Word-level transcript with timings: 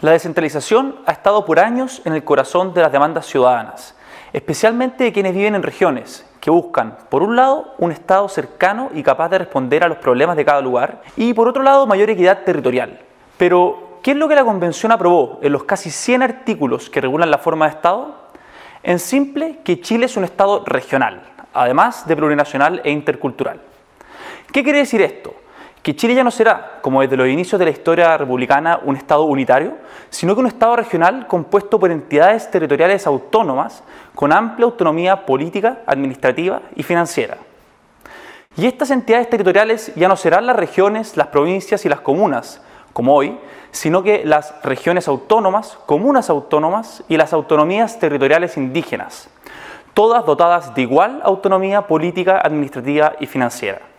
La 0.00 0.12
descentralización 0.12 0.96
ha 1.04 1.12
estado 1.12 1.44
por 1.44 1.60
años 1.60 2.00
en 2.06 2.14
el 2.14 2.24
corazón 2.24 2.72
de 2.72 2.80
las 2.80 2.90
demandas 2.90 3.26
ciudadanas, 3.26 3.94
especialmente 4.32 5.04
de 5.04 5.12
quienes 5.12 5.34
viven 5.34 5.54
en 5.54 5.62
regiones 5.62 6.24
que 6.40 6.50
buscan, 6.50 6.96
por 7.10 7.22
un 7.22 7.36
lado, 7.36 7.74
un 7.76 7.92
Estado 7.92 8.26
cercano 8.30 8.88
y 8.94 9.02
capaz 9.02 9.28
de 9.28 9.36
responder 9.36 9.84
a 9.84 9.88
los 9.88 9.98
problemas 9.98 10.38
de 10.38 10.44
cada 10.46 10.62
lugar, 10.62 11.02
y 11.18 11.34
por 11.34 11.48
otro 11.48 11.62
lado, 11.62 11.86
mayor 11.86 12.08
equidad 12.08 12.44
territorial. 12.44 12.98
Pero, 13.36 13.98
¿qué 14.02 14.12
es 14.12 14.16
lo 14.16 14.26
que 14.26 14.36
la 14.36 14.44
Convención 14.44 14.90
aprobó 14.90 15.38
en 15.42 15.52
los 15.52 15.64
casi 15.64 15.90
100 15.90 16.22
artículos 16.22 16.88
que 16.88 17.02
regulan 17.02 17.30
la 17.30 17.36
forma 17.36 17.66
de 17.66 17.72
Estado? 17.72 18.14
En 18.82 18.98
simple, 18.98 19.58
que 19.62 19.82
Chile 19.82 20.06
es 20.06 20.16
un 20.16 20.24
Estado 20.24 20.64
regional, 20.64 21.24
además 21.52 22.08
de 22.08 22.16
plurinacional 22.16 22.80
e 22.84 22.90
intercultural. 22.90 23.60
¿Qué 24.50 24.64
quiere 24.64 24.78
decir 24.78 25.02
esto? 25.02 25.34
Que 25.82 25.96
Chile 25.96 26.14
ya 26.14 26.24
no 26.24 26.30
será, 26.30 26.78
como 26.82 27.00
desde 27.00 27.16
los 27.16 27.28
inicios 27.28 27.58
de 27.58 27.64
la 27.64 27.70
historia 27.70 28.16
republicana, 28.18 28.80
un 28.84 28.96
Estado 28.96 29.24
unitario, 29.24 29.78
sino 30.10 30.34
que 30.34 30.40
un 30.40 30.46
Estado 30.46 30.76
regional 30.76 31.26
compuesto 31.26 31.80
por 31.80 31.90
entidades 31.90 32.50
territoriales 32.50 33.06
autónomas 33.06 33.82
con 34.14 34.32
amplia 34.32 34.66
autonomía 34.66 35.24
política, 35.24 35.78
administrativa 35.86 36.60
y 36.76 36.82
financiera. 36.82 37.38
Y 38.56 38.66
estas 38.66 38.90
entidades 38.90 39.30
territoriales 39.30 39.92
ya 39.94 40.08
no 40.08 40.16
serán 40.16 40.44
las 40.44 40.56
regiones, 40.56 41.16
las 41.16 41.28
provincias 41.28 41.86
y 41.86 41.88
las 41.88 42.00
comunas, 42.00 42.60
como 42.92 43.14
hoy, 43.14 43.38
sino 43.70 44.02
que 44.02 44.22
las 44.24 44.54
regiones 44.62 45.08
autónomas, 45.08 45.78
comunas 45.86 46.28
autónomas 46.28 47.04
y 47.08 47.16
las 47.16 47.32
autonomías 47.32 47.98
territoriales 47.98 48.56
indígenas, 48.56 49.30
todas 49.94 50.26
dotadas 50.26 50.74
de 50.74 50.82
igual 50.82 51.20
autonomía 51.24 51.86
política, 51.86 52.40
administrativa 52.42 53.14
y 53.20 53.26
financiera. 53.26 53.89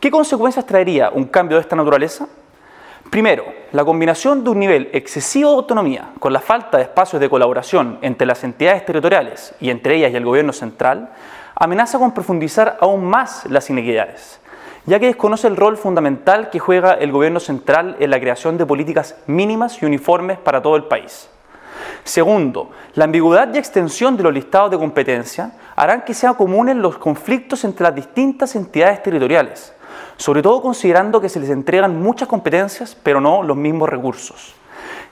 ¿Qué 0.00 0.12
consecuencias 0.12 0.64
traería 0.64 1.10
un 1.10 1.24
cambio 1.24 1.56
de 1.56 1.62
esta 1.62 1.74
naturaleza? 1.74 2.28
Primero, 3.10 3.44
la 3.72 3.84
combinación 3.84 4.44
de 4.44 4.50
un 4.50 4.60
nivel 4.60 4.90
excesivo 4.92 5.50
de 5.50 5.56
autonomía 5.56 6.10
con 6.20 6.32
la 6.32 6.40
falta 6.40 6.76
de 6.76 6.84
espacios 6.84 7.18
de 7.20 7.28
colaboración 7.28 7.98
entre 8.02 8.24
las 8.24 8.44
entidades 8.44 8.86
territoriales 8.86 9.56
y 9.58 9.70
entre 9.70 9.96
ellas 9.96 10.12
y 10.12 10.16
el 10.16 10.24
gobierno 10.24 10.52
central 10.52 11.10
amenaza 11.56 11.98
con 11.98 12.14
profundizar 12.14 12.78
aún 12.80 13.06
más 13.06 13.44
las 13.46 13.70
inequidades, 13.70 14.38
ya 14.86 15.00
que 15.00 15.06
desconoce 15.06 15.48
el 15.48 15.56
rol 15.56 15.76
fundamental 15.76 16.48
que 16.50 16.60
juega 16.60 16.92
el 16.92 17.10
gobierno 17.10 17.40
central 17.40 17.96
en 17.98 18.10
la 18.10 18.20
creación 18.20 18.56
de 18.56 18.66
políticas 18.66 19.16
mínimas 19.26 19.82
y 19.82 19.86
uniformes 19.86 20.38
para 20.38 20.62
todo 20.62 20.76
el 20.76 20.84
país. 20.84 21.28
Segundo, 22.04 22.70
la 22.94 23.04
ambigüedad 23.04 23.52
y 23.52 23.58
extensión 23.58 24.16
de 24.16 24.22
los 24.22 24.32
listados 24.32 24.70
de 24.70 24.78
competencia 24.78 25.54
harán 25.74 26.02
que 26.02 26.14
sean 26.14 26.34
comunes 26.34 26.76
los 26.76 26.98
conflictos 26.98 27.64
entre 27.64 27.82
las 27.82 27.96
distintas 27.96 28.54
entidades 28.54 29.02
territoriales, 29.02 29.74
sobre 30.16 30.42
todo 30.42 30.62
considerando 30.62 31.20
que 31.20 31.28
se 31.28 31.40
les 31.40 31.50
entregan 31.50 32.00
muchas 32.00 32.28
competencias, 32.28 32.96
pero 33.02 33.20
no 33.20 33.42
los 33.42 33.56
mismos 33.56 33.88
recursos. 33.88 34.54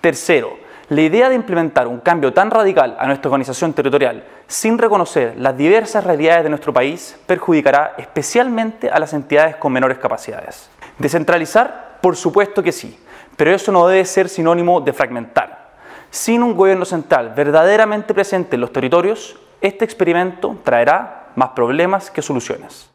Tercero, 0.00 0.56
la 0.90 1.02
idea 1.02 1.28
de 1.28 1.36
implementar 1.36 1.86
un 1.86 2.00
cambio 2.00 2.32
tan 2.32 2.50
radical 2.50 2.96
a 2.98 3.06
nuestra 3.06 3.28
organización 3.28 3.72
territorial 3.72 4.24
sin 4.48 4.76
reconocer 4.76 5.34
las 5.38 5.56
diversas 5.56 6.02
realidades 6.02 6.42
de 6.42 6.50
nuestro 6.50 6.72
país 6.72 7.16
perjudicará 7.26 7.94
especialmente 7.96 8.90
a 8.90 8.98
las 8.98 9.12
entidades 9.12 9.54
con 9.54 9.72
menores 9.72 9.98
capacidades. 9.98 10.68
Descentralizar, 10.98 11.98
por 12.00 12.16
supuesto 12.16 12.60
que 12.60 12.72
sí, 12.72 12.98
pero 13.36 13.52
eso 13.52 13.70
no 13.70 13.86
debe 13.86 14.04
ser 14.04 14.28
sinónimo 14.28 14.80
de 14.80 14.92
fragmentar. 14.92 15.70
Sin 16.10 16.42
un 16.42 16.56
gobierno 16.56 16.84
central 16.84 17.34
verdaderamente 17.36 18.12
presente 18.12 18.56
en 18.56 18.62
los 18.62 18.72
territorios, 18.72 19.38
este 19.60 19.84
experimento 19.84 20.56
traerá 20.64 21.28
más 21.36 21.50
problemas 21.50 22.10
que 22.10 22.20
soluciones. 22.20 22.89